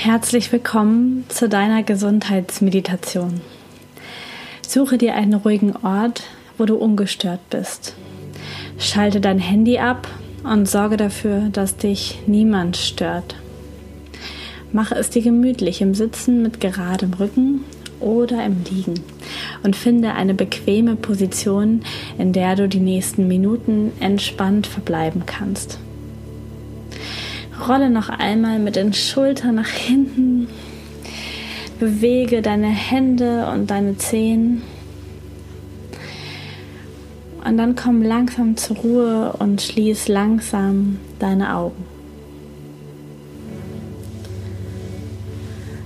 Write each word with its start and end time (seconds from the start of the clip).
Herzlich 0.00 0.52
willkommen 0.52 1.24
zu 1.28 1.48
deiner 1.48 1.82
Gesundheitsmeditation. 1.82 3.40
Suche 4.64 4.96
dir 4.96 5.16
einen 5.16 5.34
ruhigen 5.34 5.74
Ort, 5.74 6.22
wo 6.56 6.66
du 6.66 6.76
ungestört 6.76 7.40
bist. 7.50 7.96
Schalte 8.78 9.20
dein 9.20 9.40
Handy 9.40 9.78
ab 9.78 10.06
und 10.44 10.68
sorge 10.68 10.96
dafür, 10.96 11.48
dass 11.50 11.78
dich 11.78 12.20
niemand 12.28 12.76
stört. 12.76 13.34
Mache 14.70 14.94
es 14.94 15.10
dir 15.10 15.20
gemütlich 15.20 15.80
im 15.80 15.96
Sitzen 15.96 16.42
mit 16.42 16.60
geradem 16.60 17.14
Rücken 17.14 17.64
oder 17.98 18.46
im 18.46 18.62
Liegen 18.70 19.00
und 19.64 19.74
finde 19.74 20.14
eine 20.14 20.34
bequeme 20.34 20.94
Position, 20.94 21.82
in 22.18 22.32
der 22.32 22.54
du 22.54 22.68
die 22.68 22.78
nächsten 22.78 23.26
Minuten 23.26 23.90
entspannt 23.98 24.68
verbleiben 24.68 25.24
kannst. 25.26 25.80
Rolle 27.68 27.90
noch 27.90 28.08
einmal 28.08 28.58
mit 28.58 28.76
den 28.76 28.94
Schultern 28.94 29.56
nach 29.56 29.68
hinten. 29.68 30.48
Bewege 31.78 32.40
deine 32.40 32.68
Hände 32.68 33.46
und 33.52 33.70
deine 33.70 33.98
Zehen. 33.98 34.62
Und 37.44 37.56
dann 37.58 37.76
komm 37.76 38.02
langsam 38.02 38.56
zur 38.56 38.76
Ruhe 38.78 39.32
und 39.38 39.60
schließ 39.60 40.08
langsam 40.08 40.98
deine 41.18 41.54
Augen. 41.54 41.84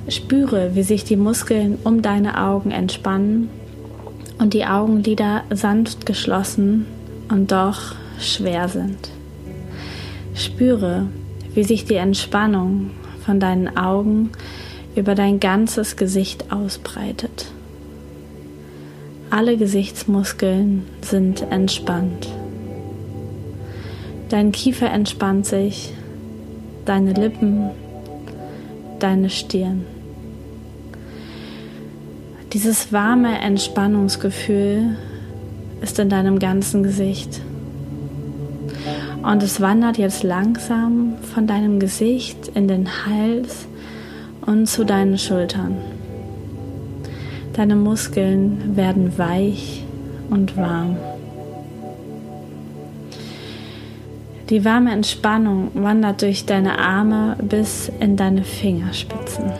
Spüre, 0.08 0.74
wie 0.74 0.82
sich 0.82 1.04
die 1.04 1.16
Muskeln 1.16 1.78
um 1.84 2.02
deine 2.02 2.40
Augen 2.40 2.70
entspannen 2.70 3.50
und 4.38 4.54
die 4.54 4.66
Augenlider 4.66 5.44
sanft 5.50 6.06
geschlossen 6.06 6.86
und 7.28 7.50
doch 7.52 7.94
schwer 8.18 8.68
sind. 8.68 9.10
Spüre, 10.34 11.06
wie 11.54 11.64
sich 11.64 11.84
die 11.84 11.96
Entspannung 11.96 12.90
von 13.24 13.40
deinen 13.40 13.76
Augen 13.76 14.30
über 14.96 15.14
dein 15.14 15.40
ganzes 15.40 15.96
Gesicht 15.96 16.52
ausbreitet. 16.52 17.46
Alle 19.30 19.56
Gesichtsmuskeln 19.56 20.84
sind 21.00 21.42
entspannt. 21.50 22.28
Dein 24.28 24.52
Kiefer 24.52 24.90
entspannt 24.90 25.46
sich, 25.46 25.92
deine 26.84 27.12
Lippen, 27.12 27.70
deine 28.98 29.30
Stirn. 29.30 29.84
Dieses 32.52 32.92
warme 32.92 33.38
Entspannungsgefühl 33.38 34.96
ist 35.80 35.98
in 35.98 36.10
deinem 36.10 36.38
ganzen 36.38 36.82
Gesicht. 36.82 37.40
Und 39.22 39.42
es 39.42 39.60
wandert 39.60 39.98
jetzt 39.98 40.24
langsam 40.24 41.14
von 41.32 41.46
deinem 41.46 41.78
Gesicht 41.78 42.48
in 42.54 42.66
den 42.66 42.88
Hals 43.06 43.68
und 44.44 44.66
zu 44.66 44.84
deinen 44.84 45.16
Schultern. 45.16 45.76
Deine 47.52 47.76
Muskeln 47.76 48.76
werden 48.76 49.16
weich 49.18 49.84
und 50.30 50.56
warm. 50.56 50.96
Die 54.48 54.64
warme 54.64 54.92
Entspannung 54.92 55.70
wandert 55.74 56.22
durch 56.22 56.44
deine 56.44 56.78
Arme 56.78 57.36
bis 57.42 57.90
in 58.00 58.16
deine 58.16 58.42
Fingerspitzen. 58.42 59.52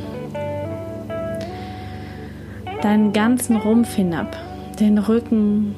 Deinen 2.82 3.12
ganzen 3.12 3.56
Rumpf 3.56 3.94
hinab, 3.94 4.36
den 4.80 4.98
Rücken 4.98 5.74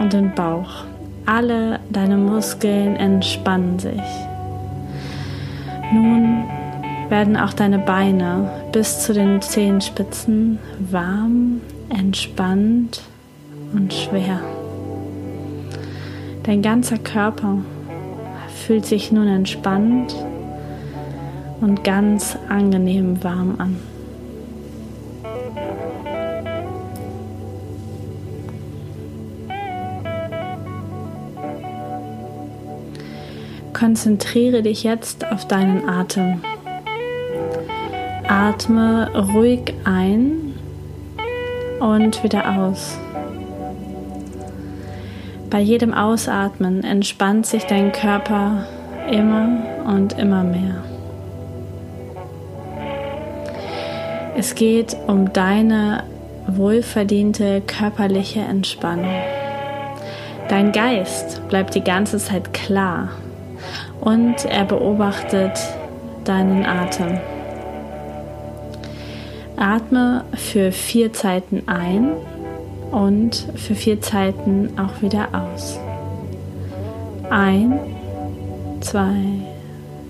und 0.00 0.12
den 0.12 0.34
Bauch. 0.34 0.86
Alle 1.26 1.80
deine 1.90 2.16
Muskeln 2.16 2.96
entspannen 2.96 3.78
sich. 3.78 4.02
Nun 5.92 6.44
werden 7.08 7.36
auch 7.36 7.52
deine 7.52 7.78
Beine 7.78 8.50
bis 8.72 9.00
zu 9.00 9.12
den 9.12 9.40
Zehenspitzen 9.42 10.58
warm, 10.90 11.60
entspannt 11.90 13.02
und 13.72 13.92
schwer. 13.92 14.40
Dein 16.42 16.62
ganzer 16.62 16.98
Körper 16.98 17.58
fühlt 18.66 18.84
sich 18.86 19.12
nun 19.12 19.28
entspannt 19.28 20.14
und 21.60 21.84
ganz 21.84 22.36
angenehm 22.48 23.22
warm 23.22 23.54
an. 23.58 23.76
Konzentriere 33.72 34.62
dich 34.62 34.82
jetzt 34.82 35.24
auf 35.30 35.46
deinen 35.46 35.88
Atem. 35.88 36.40
Atme 38.28 39.10
ruhig 39.14 39.74
ein 39.84 40.54
und 41.80 42.22
wieder 42.22 42.58
aus. 42.58 42.98
Bei 45.50 45.60
jedem 45.60 45.92
Ausatmen 45.92 46.82
entspannt 46.82 47.46
sich 47.46 47.64
dein 47.64 47.92
Körper 47.92 48.66
immer 49.10 49.58
und 49.86 50.18
immer 50.18 50.44
mehr. 50.44 50.82
Es 54.36 54.54
geht 54.54 54.96
um 55.06 55.32
deine 55.32 56.04
wohlverdiente 56.46 57.60
körperliche 57.66 58.40
Entspannung. 58.40 59.14
Dein 60.48 60.72
Geist 60.72 61.46
bleibt 61.48 61.74
die 61.74 61.84
ganze 61.84 62.18
Zeit 62.18 62.52
klar 62.54 63.10
und 64.02 64.44
er 64.44 64.64
beobachtet 64.64 65.58
deinen 66.24 66.66
Atem. 66.66 67.18
Atme 69.56 70.24
für 70.34 70.72
vier 70.72 71.12
Zeiten 71.12 71.62
ein 71.68 72.10
und 72.90 73.46
für 73.54 73.76
vier 73.76 74.00
Zeiten 74.00 74.76
auch 74.76 75.02
wieder 75.02 75.28
aus. 75.32 75.78
Ein, 77.30 77.78
zwei, 78.80 79.14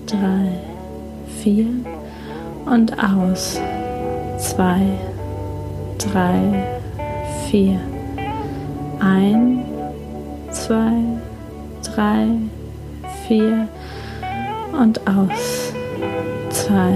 drei, 0.07 0.49
vier 1.43 1.67
und 2.65 2.97
aus. 2.97 3.61
Zwei, 4.39 4.81
drei, 5.99 6.63
vier. 7.47 7.79
Ein, 8.99 9.63
zwei, 10.49 10.93
drei, 11.83 12.25
vier 12.25 12.62
und 14.73 14.99
aus. 15.07 15.73
Zwei, 16.49 16.93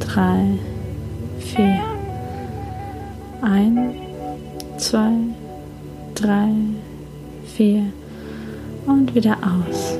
drei, 0.00 0.58
vier. 1.38 1.80
Ein, 3.40 3.94
zwei, 4.78 5.12
drei, 6.14 6.48
vier 7.56 7.84
und 8.86 9.14
wieder 9.14 9.36
aus. 9.38 9.96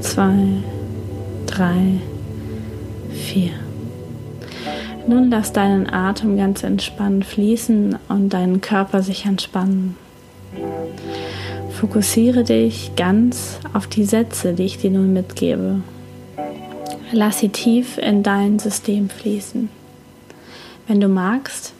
Zwei, 0.00 0.34
drei, 1.46 2.00
vier. 3.12 3.52
Nun 5.06 5.30
lass 5.30 5.52
deinen 5.52 5.88
Atem 5.92 6.36
ganz 6.36 6.62
entspannt 6.62 7.24
fließen 7.24 7.98
und 8.08 8.30
deinen 8.30 8.60
Körper 8.60 9.02
sich 9.02 9.24
entspannen. 9.26 9.96
Fokussiere 11.80 12.44
dich 12.44 12.90
ganz 12.94 13.58
auf 13.72 13.86
die 13.86 14.04
Sätze, 14.04 14.52
die 14.52 14.64
ich 14.64 14.76
dir 14.76 14.90
nun 14.90 15.14
mitgebe. 15.14 15.80
Lass 17.10 17.38
sie 17.38 17.48
tief 17.48 17.96
in 17.96 18.22
dein 18.22 18.58
System 18.58 19.08
fließen. 19.08 19.70
Wenn 20.86 21.00
du 21.00 21.08
magst, 21.08 21.72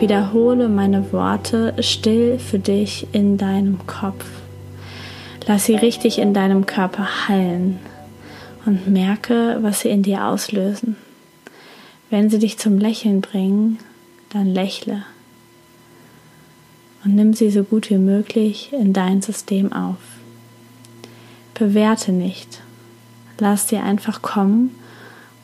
wiederhole 0.00 0.70
meine 0.70 1.12
Worte 1.12 1.74
still 1.80 2.38
für 2.38 2.58
dich 2.58 3.06
in 3.12 3.36
deinem 3.36 3.86
Kopf. 3.86 4.24
Lass 5.46 5.66
sie 5.66 5.76
richtig 5.76 6.18
in 6.18 6.32
deinem 6.32 6.64
Körper 6.64 7.28
hallen 7.28 7.80
und 8.64 8.88
merke, 8.88 9.58
was 9.60 9.80
sie 9.80 9.90
in 9.90 10.02
dir 10.02 10.24
auslösen. 10.24 10.96
Wenn 12.08 12.30
sie 12.30 12.38
dich 12.38 12.56
zum 12.56 12.78
Lächeln 12.78 13.20
bringen, 13.20 13.78
dann 14.30 14.46
lächle 14.46 15.02
und 17.04 17.14
nimm 17.14 17.34
sie 17.34 17.50
so 17.50 17.64
gut 17.64 17.90
wie 17.90 17.98
möglich 17.98 18.70
in 18.72 18.92
dein 18.92 19.22
System 19.22 19.72
auf. 19.72 19.96
Bewerte 21.54 22.12
nicht, 22.12 22.62
lass 23.38 23.68
sie 23.68 23.76
einfach 23.76 24.22
kommen 24.22 24.74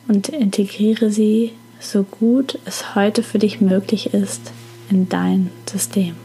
und 0.07 0.29
integriere 0.29 1.11
sie 1.11 1.51
so 1.79 2.03
gut 2.03 2.59
es 2.65 2.95
heute 2.95 3.23
für 3.23 3.39
dich 3.39 3.61
möglich 3.61 4.13
ist 4.13 4.51
in 4.89 5.09
dein 5.09 5.49
System. 5.69 6.15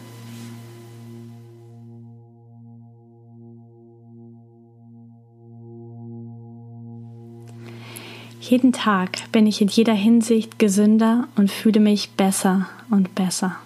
Jeden 8.40 8.72
Tag 8.72 9.32
bin 9.32 9.46
ich 9.46 9.60
in 9.60 9.66
jeder 9.66 9.92
Hinsicht 9.92 10.60
gesünder 10.60 11.26
und 11.36 11.50
fühle 11.50 11.80
mich 11.80 12.10
besser 12.10 12.68
und 12.90 13.12
besser. 13.16 13.56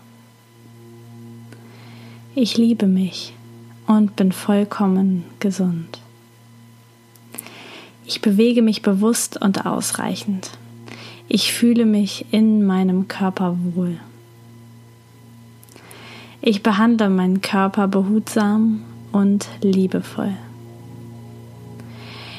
Ich 2.37 2.57
liebe 2.57 2.87
mich 2.87 3.35
und 3.89 4.15
bin 4.15 4.31
vollkommen 4.31 5.25
gesund. 5.41 5.99
Ich 8.07 8.23
bewege 8.23 8.63
mich 8.63 8.83
bewusst 8.83 9.43
und 9.43 9.67
ausreichend. 9.67 10.53
Ich 11.27 11.53
fühle 11.53 11.87
mich 11.87 12.27
in 12.31 12.65
meinem 12.65 13.09
Körper 13.09 13.57
wohl. 13.75 13.99
Ich 16.41 16.63
behandle 16.63 17.11
meinen 17.11 17.41
Körper 17.41 17.89
behutsam 17.89 18.83
und 19.11 19.49
liebevoll. 19.61 20.37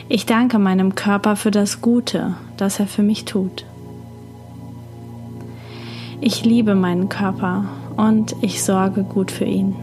Ich 0.08 0.26
danke 0.26 0.58
meinem 0.58 0.96
Körper 0.96 1.36
für 1.36 1.52
das 1.52 1.82
Gute, 1.82 2.36
das 2.56 2.80
er 2.80 2.88
für 2.88 3.04
mich 3.04 3.26
tut. 3.26 3.66
Ich 6.22 6.46
liebe 6.46 6.76
meinen 6.76 7.10
Körper 7.10 7.66
und 7.98 8.36
ich 8.42 8.64
sorge 8.64 9.04
gut 9.04 9.32
für 9.32 9.46
ihn. 9.46 9.76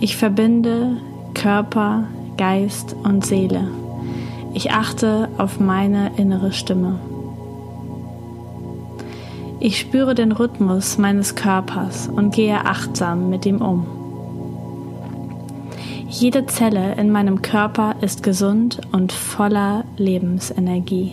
Ich 0.00 0.16
verbinde 0.16 0.96
Körper, 1.34 2.04
Geist 2.36 2.96
und 3.02 3.24
Seele. 3.24 3.68
Ich 4.54 4.72
achte 4.72 5.28
auf 5.38 5.60
meine 5.60 6.12
innere 6.16 6.52
Stimme. 6.52 6.98
Ich 9.60 9.78
spüre 9.78 10.14
den 10.14 10.32
Rhythmus 10.32 10.96
meines 10.96 11.34
Körpers 11.34 12.08
und 12.08 12.34
gehe 12.34 12.64
achtsam 12.64 13.28
mit 13.28 13.44
ihm 13.44 13.60
um. 13.60 13.86
Jede 16.08 16.46
Zelle 16.46 16.94
in 16.94 17.10
meinem 17.12 17.42
Körper 17.42 17.94
ist 18.00 18.22
gesund 18.22 18.80
und 18.90 19.12
voller 19.12 19.84
Lebensenergie. 19.96 21.12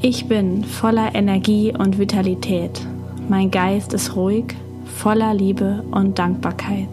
Ich 0.00 0.28
bin 0.28 0.62
voller 0.62 1.12
Energie 1.16 1.74
und 1.76 1.98
Vitalität. 1.98 2.86
Mein 3.28 3.50
Geist 3.50 3.92
ist 3.92 4.14
ruhig, 4.14 4.54
voller 4.84 5.34
Liebe 5.34 5.82
und 5.90 6.20
Dankbarkeit. 6.20 6.88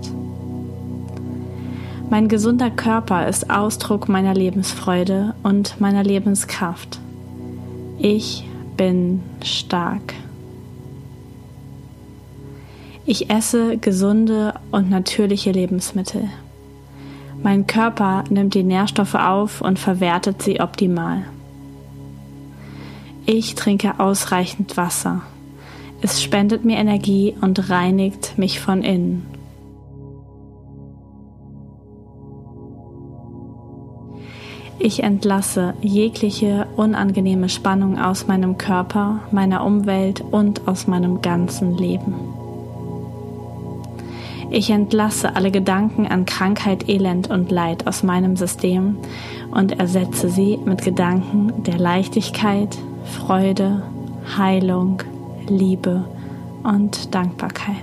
Mein 2.10 2.28
gesunder 2.28 2.72
Körper 2.72 3.28
ist 3.28 3.52
Ausdruck 3.52 4.10
meiner 4.10 4.34
Lebensfreude 4.34 5.36
und 5.44 5.80
meiner 5.80 6.04
Lebenskraft. 6.04 7.00
Ich 8.00 8.44
bin 8.76 9.22
stark. 9.44 10.16
Ich 13.06 13.30
esse 13.30 13.78
gesunde 13.78 14.56
und 14.72 14.90
natürliche 14.90 15.52
Lebensmittel. 15.52 16.28
Mein 17.44 17.68
Körper 17.68 18.24
nimmt 18.32 18.56
die 18.56 18.64
Nährstoffe 18.64 19.14
auf 19.14 19.62
und 19.62 19.78
verwertet 19.78 20.42
sie 20.42 20.60
optimal. 20.60 21.26
Ich 23.28 23.56
trinke 23.56 24.00
ausreichend 24.00 24.78
Wasser. 24.78 25.24
Es 26.02 26.22
spendet 26.22 26.64
mir 26.64 26.78
Energie 26.78 27.36
und 27.42 27.72
reinigt 27.72 28.38
mich 28.38 28.60
von 28.60 28.84
innen. 28.84 29.26
Ich 34.78 35.02
entlasse 35.02 35.74
jegliche 35.82 36.68
unangenehme 36.76 37.50
Spannung 37.50 37.98
aus 37.98 38.28
meinem 38.28 38.60
Körper, 38.60 39.22
meiner 39.32 39.66
Umwelt 39.66 40.22
und 40.22 40.68
aus 40.68 40.86
meinem 40.86 41.24
ganzen 41.24 41.76
Leben. 41.76 42.14
Ich 44.52 44.70
entlasse 44.70 45.36
alle 45.36 45.50
Gedanken 45.50 46.06
an 46.06 46.26
Krankheit, 46.26 46.88
Elend 46.88 47.32
und 47.32 47.52
Leid 47.52 47.88
aus 47.88 48.04
meinem 48.04 48.36
System 48.36 48.98
und 49.50 49.80
ersetze 49.80 50.30
sie 50.30 50.60
mit 50.64 50.84
Gedanken 50.84 51.64
der 51.64 51.80
Leichtigkeit, 51.80 52.78
Freude, 53.06 53.84
Heilung, 54.38 55.02
Liebe 55.48 56.06
und 56.64 57.14
Dankbarkeit. 57.14 57.76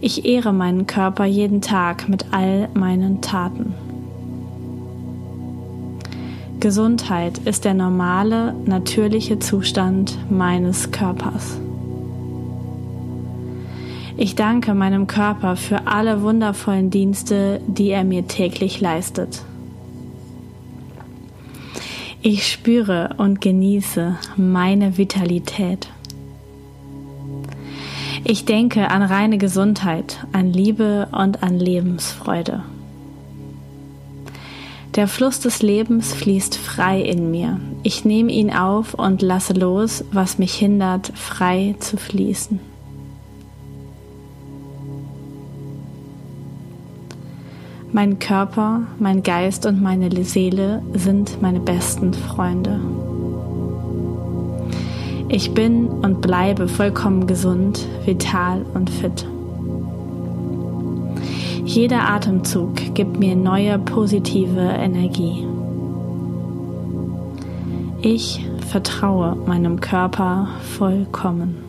Ich 0.00 0.24
ehre 0.24 0.52
meinen 0.52 0.86
Körper 0.86 1.24
jeden 1.24 1.60
Tag 1.60 2.08
mit 2.08 2.26
all 2.32 2.68
meinen 2.74 3.20
Taten. 3.20 3.74
Gesundheit 6.60 7.38
ist 7.38 7.64
der 7.64 7.74
normale, 7.74 8.54
natürliche 8.64 9.38
Zustand 9.38 10.18
meines 10.30 10.90
Körpers. 10.90 11.58
Ich 14.16 14.34
danke 14.34 14.74
meinem 14.74 15.06
Körper 15.06 15.56
für 15.56 15.86
alle 15.86 16.22
wundervollen 16.22 16.88
Dienste, 16.88 17.60
die 17.66 17.90
er 17.90 18.04
mir 18.04 18.26
täglich 18.28 18.80
leistet. 18.80 19.42
Ich 22.26 22.50
spüre 22.50 23.10
und 23.18 23.42
genieße 23.42 24.16
meine 24.36 24.96
Vitalität. 24.96 25.90
Ich 28.24 28.46
denke 28.46 28.90
an 28.90 29.02
reine 29.02 29.36
Gesundheit, 29.36 30.26
an 30.32 30.50
Liebe 30.50 31.08
und 31.12 31.42
an 31.42 31.58
Lebensfreude. 31.58 32.62
Der 34.94 35.06
Fluss 35.06 35.40
des 35.40 35.60
Lebens 35.60 36.14
fließt 36.14 36.56
frei 36.56 37.02
in 37.02 37.30
mir. 37.30 37.60
Ich 37.82 38.06
nehme 38.06 38.32
ihn 38.32 38.50
auf 38.50 38.94
und 38.94 39.20
lasse 39.20 39.52
los, 39.52 40.02
was 40.10 40.38
mich 40.38 40.54
hindert, 40.54 41.12
frei 41.14 41.74
zu 41.78 41.98
fließen. 41.98 42.58
Mein 47.94 48.18
Körper, 48.18 48.88
mein 48.98 49.22
Geist 49.22 49.66
und 49.66 49.80
meine 49.80 50.10
Seele 50.24 50.82
sind 50.94 51.40
meine 51.40 51.60
besten 51.60 52.12
Freunde. 52.12 52.80
Ich 55.28 55.54
bin 55.54 55.86
und 55.86 56.20
bleibe 56.20 56.66
vollkommen 56.66 57.28
gesund, 57.28 57.86
vital 58.04 58.66
und 58.74 58.90
fit. 58.90 59.24
Jeder 61.64 62.08
Atemzug 62.08 62.94
gibt 62.94 63.20
mir 63.20 63.36
neue 63.36 63.78
positive 63.78 64.58
Energie. 64.58 65.46
Ich 68.02 68.44
vertraue 68.66 69.36
meinem 69.46 69.78
Körper 69.78 70.48
vollkommen. 70.76 71.63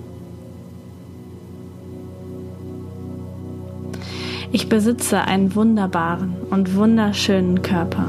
Ich 4.55 4.69
besitze 4.69 5.19
einen 5.19 5.53
wunderbaren 5.53 6.33
und 6.49 6.75
wunderschönen 6.75 7.61
Körper. 7.61 8.05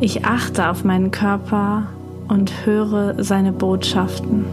Ich 0.00 0.24
achte 0.24 0.70
auf 0.70 0.82
meinen 0.82 1.10
Körper 1.10 1.88
und 2.26 2.64
höre 2.64 3.22
seine 3.22 3.52
Botschaften. 3.52 4.46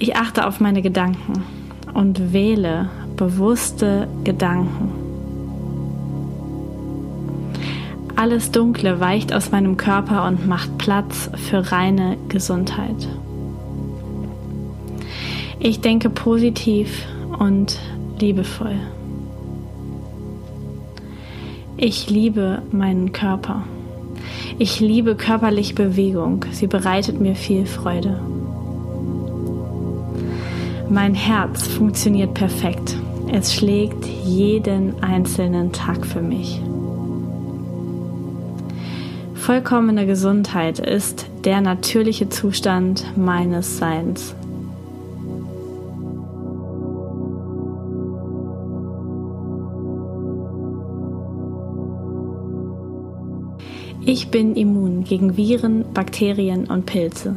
Ich 0.00 0.16
achte 0.16 0.44
auf 0.48 0.58
meine 0.58 0.82
Gedanken 0.82 1.44
und 1.94 2.32
wähle 2.32 2.90
bewusste 3.16 4.08
Gedanken. 4.24 5.07
Alles 8.18 8.50
Dunkle 8.50 8.98
weicht 8.98 9.32
aus 9.32 9.52
meinem 9.52 9.76
Körper 9.76 10.26
und 10.26 10.44
macht 10.44 10.76
Platz 10.76 11.30
für 11.36 11.70
reine 11.70 12.16
Gesundheit. 12.28 13.06
Ich 15.60 15.82
denke 15.82 16.10
positiv 16.10 17.06
und 17.38 17.78
liebevoll. 18.18 18.74
Ich 21.76 22.10
liebe 22.10 22.62
meinen 22.72 23.12
Körper. 23.12 23.62
Ich 24.58 24.80
liebe 24.80 25.14
körperliche 25.14 25.74
Bewegung. 25.74 26.44
Sie 26.50 26.66
bereitet 26.66 27.20
mir 27.20 27.36
viel 27.36 27.66
Freude. 27.66 28.20
Mein 30.90 31.14
Herz 31.14 31.68
funktioniert 31.68 32.34
perfekt. 32.34 32.96
Es 33.30 33.54
schlägt 33.54 34.04
jeden 34.24 35.00
einzelnen 35.04 35.70
Tag 35.70 36.04
für 36.04 36.20
mich. 36.20 36.60
Vollkommene 39.48 40.04
Gesundheit 40.04 40.78
ist 40.78 41.24
der 41.46 41.62
natürliche 41.62 42.28
Zustand 42.28 43.16
meines 43.16 43.78
Seins. 43.78 44.34
Ich 54.04 54.30
bin 54.30 54.54
immun 54.54 55.04
gegen 55.04 55.38
Viren, 55.38 55.94
Bakterien 55.94 56.66
und 56.66 56.84
Pilze. 56.84 57.36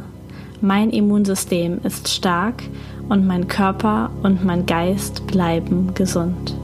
Mein 0.60 0.90
Immunsystem 0.90 1.80
ist 1.82 2.10
stark 2.10 2.62
und 3.08 3.26
mein 3.26 3.48
Körper 3.48 4.10
und 4.22 4.44
mein 4.44 4.66
Geist 4.66 5.26
bleiben 5.28 5.94
gesund. 5.94 6.54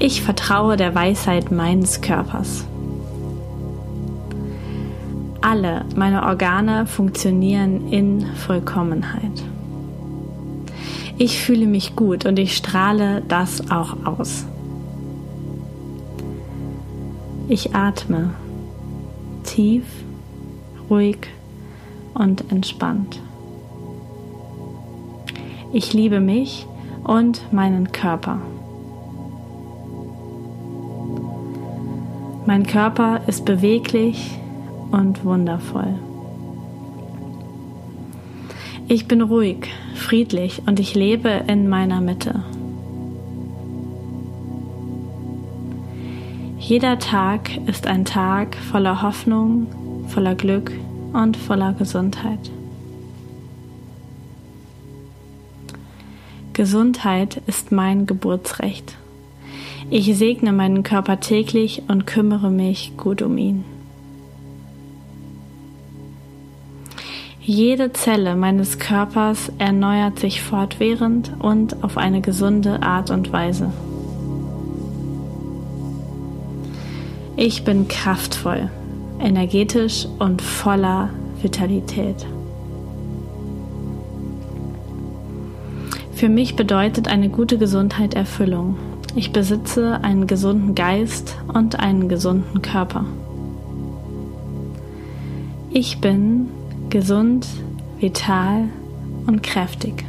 Ich 0.00 0.22
vertraue 0.22 0.76
der 0.76 0.94
Weisheit 0.94 1.50
meines 1.50 2.00
Körpers. 2.00 2.64
Alle 5.40 5.84
meine 5.96 6.22
Organe 6.22 6.86
funktionieren 6.86 7.90
in 7.90 8.24
Vollkommenheit. 8.36 9.42
Ich 11.16 11.42
fühle 11.42 11.66
mich 11.66 11.96
gut 11.96 12.26
und 12.26 12.38
ich 12.38 12.56
strahle 12.56 13.22
das 13.26 13.72
auch 13.72 13.96
aus. 14.04 14.46
Ich 17.48 17.74
atme 17.74 18.30
tief, 19.42 19.84
ruhig 20.88 21.26
und 22.14 22.52
entspannt. 22.52 23.20
Ich 25.72 25.92
liebe 25.92 26.20
mich 26.20 26.68
und 27.02 27.52
meinen 27.52 27.90
Körper. 27.90 28.40
Mein 32.48 32.66
Körper 32.66 33.20
ist 33.26 33.44
beweglich 33.44 34.30
und 34.90 35.22
wundervoll. 35.22 35.98
Ich 38.88 39.06
bin 39.06 39.20
ruhig, 39.20 39.68
friedlich 39.94 40.62
und 40.64 40.80
ich 40.80 40.94
lebe 40.94 41.28
in 41.46 41.68
meiner 41.68 42.00
Mitte. 42.00 42.42
Jeder 46.58 46.98
Tag 46.98 47.54
ist 47.66 47.86
ein 47.86 48.06
Tag 48.06 48.56
voller 48.56 49.02
Hoffnung, 49.02 49.66
voller 50.08 50.34
Glück 50.34 50.72
und 51.12 51.36
voller 51.36 51.74
Gesundheit. 51.74 52.50
Gesundheit 56.54 57.42
ist 57.46 57.72
mein 57.72 58.06
Geburtsrecht. 58.06 58.96
Ich 59.90 60.14
segne 60.18 60.52
meinen 60.52 60.82
Körper 60.82 61.18
täglich 61.18 61.82
und 61.88 62.06
kümmere 62.06 62.50
mich 62.50 62.92
gut 62.98 63.22
um 63.22 63.38
ihn. 63.38 63.64
Jede 67.40 67.94
Zelle 67.94 68.36
meines 68.36 68.78
Körpers 68.78 69.50
erneuert 69.56 70.18
sich 70.18 70.42
fortwährend 70.42 71.32
und 71.38 71.82
auf 71.82 71.96
eine 71.96 72.20
gesunde 72.20 72.82
Art 72.82 73.10
und 73.10 73.32
Weise. 73.32 73.72
Ich 77.36 77.64
bin 77.64 77.88
kraftvoll, 77.88 78.68
energetisch 79.20 80.06
und 80.18 80.42
voller 80.42 81.08
Vitalität. 81.40 82.26
Für 86.12 86.28
mich 86.28 86.56
bedeutet 86.56 87.08
eine 87.08 87.30
gute 87.30 87.56
Gesundheit 87.56 88.12
Erfüllung. 88.12 88.76
Ich 89.18 89.32
besitze 89.32 89.98
einen 90.04 90.28
gesunden 90.28 90.76
Geist 90.76 91.34
und 91.52 91.80
einen 91.80 92.08
gesunden 92.08 92.62
Körper. 92.62 93.04
Ich 95.72 96.00
bin 96.00 96.48
gesund, 96.88 97.44
vital 97.98 98.68
und 99.26 99.42
kräftig. 99.42 100.04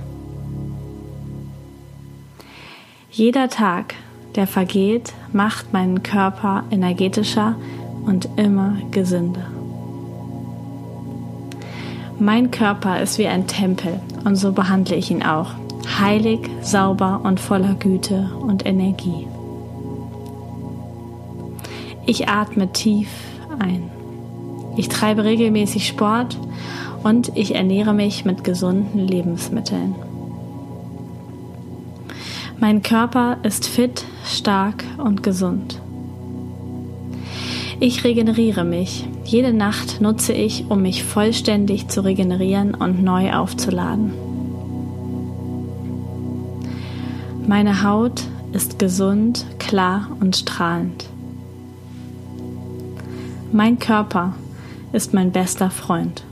Jeder 3.10 3.50
Tag, 3.50 3.96
der 4.36 4.46
vergeht, 4.46 5.14
macht 5.34 5.74
meinen 5.74 6.04
Körper 6.04 6.66
energetischer 6.70 7.56
und 8.06 8.30
immer 8.36 8.78
gesünder. 8.92 9.48
Mein 12.20 12.52
Körper 12.52 13.02
ist 13.02 13.18
wie 13.18 13.28
ein 13.28 13.48
Tempel 13.48 14.00
und 14.24 14.36
so 14.36 14.52
behandle 14.52 14.96
ich 14.96 15.10
ihn 15.10 15.24
auch. 15.24 15.56
Heilig, 15.98 16.50
sauber 16.62 17.22
und 17.24 17.40
voller 17.40 17.76
Güte 17.76 18.30
und 18.42 18.66
Energie. 18.66 19.28
Ich 22.06 22.28
atme 22.28 22.72
tief 22.72 23.10
ein. 23.60 23.90
Ich 24.78 24.90
treibe 24.90 25.24
regelmäßig 25.24 25.88
Sport 25.88 26.38
und 27.04 27.32
ich 27.36 27.56
ernähre 27.56 27.94
mich 27.94 28.26
mit 28.26 28.44
gesunden 28.44 29.00
Lebensmitteln. 29.08 29.96
Mein 32.60 32.82
Körper 32.82 33.38
ist 33.44 33.68
fit, 33.68 34.06
stark 34.26 34.84
und 34.98 35.24
gesund. 35.24 35.82
Ich 37.80 38.04
regeneriere 38.04 38.66
mich. 38.66 39.08
Jede 39.24 39.54
Nacht 39.54 40.02
nutze 40.02 40.34
ich, 40.34 40.66
um 40.68 40.82
mich 40.82 41.04
vollständig 41.04 41.88
zu 41.88 42.04
regenerieren 42.04 42.76
und 42.76 43.02
neu 43.02 43.32
aufzuladen. 43.34 44.29
Meine 47.50 47.82
Haut 47.82 48.26
ist 48.54 48.78
gesund, 48.78 49.44
klar 49.58 50.16
und 50.20 50.36
strahlend. 50.36 51.10
Mein 53.52 53.80
Körper 53.80 54.36
ist 54.94 55.16
mein 55.16 55.32
bester 55.32 55.72
Freund. 55.72 56.24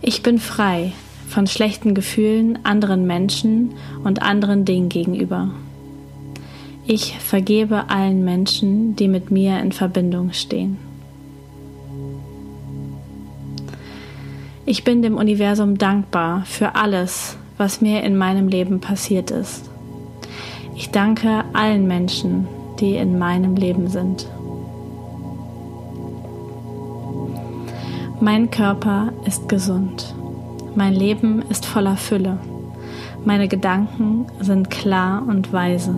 Ich 0.00 0.22
bin 0.22 0.38
frei 0.38 0.92
von 1.26 1.48
schlechten 1.48 1.92
Gefühlen 1.92 2.64
anderen 2.64 3.04
Menschen 3.04 3.72
und 4.04 4.22
anderen 4.22 4.64
Dingen 4.64 4.90
gegenüber. 4.90 5.50
Ich 6.86 7.18
vergebe 7.18 7.90
allen 7.90 8.24
Menschen, 8.24 8.94
die 8.94 9.08
mit 9.08 9.32
mir 9.32 9.58
in 9.58 9.72
Verbindung 9.72 10.32
stehen. 10.32 10.78
Ich 14.66 14.84
bin 14.84 15.02
dem 15.02 15.16
Universum 15.16 15.78
dankbar 15.78 16.44
für 16.44 16.76
alles, 16.76 17.36
was 17.60 17.82
mir 17.82 18.02
in 18.02 18.16
meinem 18.16 18.48
Leben 18.48 18.80
passiert 18.80 19.30
ist. 19.30 19.70
Ich 20.74 20.90
danke 20.90 21.44
allen 21.52 21.86
Menschen, 21.86 22.48
die 22.80 22.96
in 22.96 23.18
meinem 23.18 23.54
Leben 23.54 23.88
sind. 23.88 24.26
Mein 28.18 28.50
Körper 28.50 29.12
ist 29.26 29.46
gesund. 29.50 30.14
Mein 30.74 30.94
Leben 30.94 31.42
ist 31.50 31.66
voller 31.66 31.98
Fülle. 31.98 32.38
Meine 33.26 33.46
Gedanken 33.46 34.24
sind 34.40 34.70
klar 34.70 35.22
und 35.28 35.52
weise. 35.52 35.94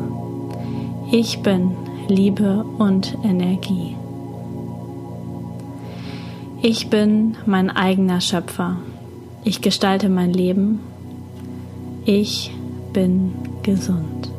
Ich 1.12 1.42
bin 1.42 1.76
Liebe 2.08 2.64
und 2.78 3.16
Energie. 3.22 3.94
Ich 6.60 6.90
bin 6.90 7.36
mein 7.46 7.70
eigener 7.70 8.20
Schöpfer. 8.20 8.78
Ich 9.44 9.60
gestalte 9.60 10.08
mein 10.08 10.32
Leben. 10.32 10.91
Ich 12.04 12.50
bin 12.92 13.32
gesund. 13.62 14.32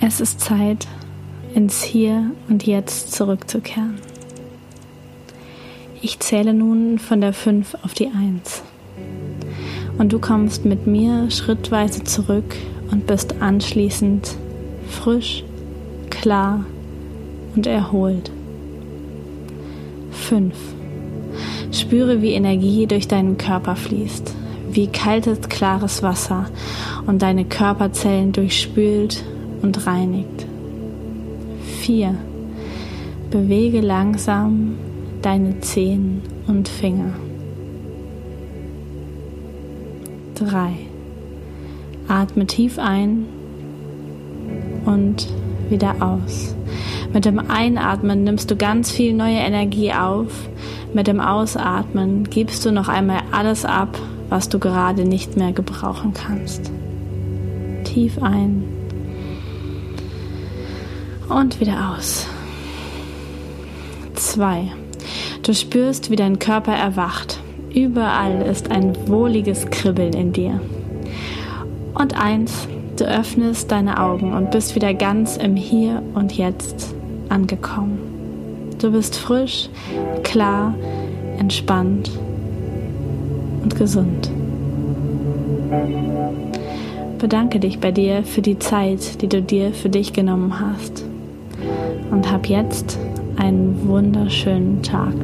Es 0.00 0.20
ist 0.20 0.40
Zeit, 0.40 0.86
ins 1.54 1.82
Hier 1.82 2.30
und 2.48 2.64
Jetzt 2.64 3.12
zurückzukehren. 3.12 4.07
Ich 6.00 6.20
zähle 6.20 6.54
nun 6.54 7.00
von 7.00 7.20
der 7.20 7.32
5 7.32 7.76
auf 7.82 7.92
die 7.92 8.06
1. 8.06 8.62
Und 9.98 10.12
du 10.12 10.20
kommst 10.20 10.64
mit 10.64 10.86
mir 10.86 11.28
schrittweise 11.28 12.04
zurück 12.04 12.54
und 12.92 13.08
bist 13.08 13.42
anschließend 13.42 14.36
frisch, 14.88 15.42
klar 16.08 16.64
und 17.56 17.66
erholt. 17.66 18.30
5. 20.12 20.54
Spüre, 21.72 22.22
wie 22.22 22.32
Energie 22.32 22.86
durch 22.86 23.08
deinen 23.08 23.36
Körper 23.36 23.74
fließt, 23.74 24.32
wie 24.70 24.86
kaltes, 24.86 25.48
klares 25.48 26.04
Wasser 26.04 26.46
und 27.06 27.22
deine 27.22 27.44
Körperzellen 27.44 28.30
durchspült 28.30 29.24
und 29.62 29.84
reinigt. 29.84 30.46
4. 31.80 32.14
Bewege 33.32 33.80
langsam 33.80 34.76
deine 35.28 35.60
Zehen 35.60 36.22
und 36.46 36.70
Finger. 36.70 37.12
3. 40.36 40.70
Atme 42.08 42.46
tief 42.46 42.78
ein 42.78 43.26
und 44.86 45.28
wieder 45.68 45.96
aus. 46.00 46.56
Mit 47.12 47.26
dem 47.26 47.38
Einatmen 47.38 48.24
nimmst 48.24 48.50
du 48.50 48.56
ganz 48.56 48.90
viel 48.90 49.12
neue 49.12 49.36
Energie 49.36 49.92
auf. 49.92 50.48
Mit 50.94 51.08
dem 51.08 51.20
Ausatmen 51.20 52.24
gibst 52.30 52.64
du 52.64 52.72
noch 52.72 52.88
einmal 52.88 53.20
alles 53.30 53.66
ab, 53.66 53.98
was 54.30 54.48
du 54.48 54.58
gerade 54.58 55.04
nicht 55.04 55.36
mehr 55.36 55.52
gebrauchen 55.52 56.14
kannst. 56.14 56.72
Tief 57.84 58.16
ein 58.22 58.64
und 61.28 61.60
wieder 61.60 61.94
aus. 61.94 62.26
Zwei. 64.14 64.72
Du 65.48 65.54
spürst, 65.54 66.10
wie 66.10 66.16
dein 66.16 66.38
Körper 66.38 66.74
erwacht. 66.74 67.40
Überall 67.74 68.42
ist 68.42 68.70
ein 68.70 68.94
wohliges 69.08 69.70
Kribbeln 69.70 70.12
in 70.12 70.34
dir. 70.34 70.60
Und 71.94 72.22
eins, 72.22 72.68
du 72.98 73.06
öffnest 73.06 73.72
deine 73.72 73.98
Augen 73.98 74.34
und 74.34 74.50
bist 74.50 74.74
wieder 74.74 74.92
ganz 74.92 75.38
im 75.38 75.56
Hier 75.56 76.02
und 76.12 76.36
Jetzt 76.36 76.94
angekommen. 77.30 77.98
Du 78.78 78.92
bist 78.92 79.16
frisch, 79.16 79.70
klar, 80.22 80.74
entspannt 81.38 82.10
und 83.62 83.74
gesund. 83.74 84.30
Bedanke 87.16 87.58
dich 87.58 87.78
bei 87.78 87.90
dir 87.90 88.22
für 88.22 88.42
die 88.42 88.58
Zeit, 88.58 89.22
die 89.22 89.28
du 89.28 89.40
dir 89.40 89.72
für 89.72 89.88
dich 89.88 90.12
genommen 90.12 90.60
hast 90.60 91.06
und 92.10 92.30
hab 92.30 92.50
jetzt 92.50 92.98
einen 93.38 93.86
wunderschönen 93.86 94.82
Tag. 94.82 95.14